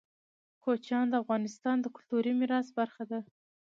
کوچیان 0.63 1.05
د 1.09 1.13
افغانستان 1.23 1.75
د 1.81 1.85
کلتوري 1.95 2.31
میراث 2.39 2.67
برخه 2.79 3.03
ده. 3.11 3.19